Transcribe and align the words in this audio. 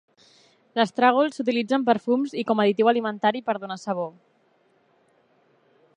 L'estragol 0.79 1.29
s'utilitza 1.35 1.77
en 1.77 1.85
perfums 1.89 2.33
i 2.43 2.45
com 2.53 2.63
additiu 2.65 2.91
alimentari 2.93 3.45
per 3.51 3.57
donar 3.61 3.81
sabor. 3.83 4.11